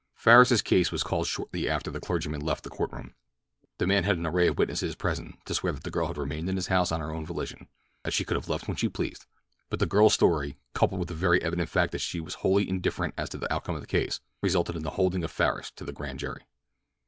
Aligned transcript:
Farris's 0.15 0.63
case 0.63 0.91
was 0.91 1.03
called 1.03 1.27
shortly 1.27 1.69
after 1.69 1.91
the 1.91 1.99
clergyman 1.99 2.41
left 2.41 2.63
the 2.63 2.71
court 2.71 2.91
room. 2.91 3.13
The 3.77 3.85
man 3.85 4.03
had 4.03 4.17
an 4.17 4.25
array 4.25 4.47
of 4.47 4.57
witnesses 4.57 4.95
present 4.95 5.37
to 5.45 5.53
swear 5.53 5.73
that 5.73 5.83
the 5.83 5.91
girl 5.91 6.07
had 6.07 6.17
remained 6.17 6.49
in 6.49 6.55
his 6.55 6.65
house 6.69 6.91
of 6.91 6.99
her 6.99 7.11
own 7.13 7.23
volition—that 7.23 8.11
she 8.11 8.25
could 8.25 8.33
have 8.33 8.49
left 8.49 8.67
when 8.67 8.77
she 8.77 8.89
pleased; 8.89 9.27
but 9.69 9.77
the 9.77 9.85
girl's 9.85 10.15
story, 10.15 10.57
coupled 10.73 10.97
with 10.99 11.09
the 11.09 11.13
very 11.13 11.39
evident 11.43 11.69
fact 11.69 11.91
that 11.91 11.99
she 12.01 12.19
was 12.19 12.33
wholly 12.41 12.67
indifferent 12.67 13.13
as 13.15 13.29
to 13.29 13.37
the 13.37 13.53
outcome 13.53 13.75
of 13.75 13.81
the 13.81 13.85
case, 13.85 14.21
resulted 14.41 14.75
in 14.75 14.81
the 14.81 14.89
holding 14.89 15.23
of 15.23 15.29
Farris 15.29 15.69
to 15.75 15.83
the 15.85 15.93
grand 15.93 16.17
jury. 16.17 16.47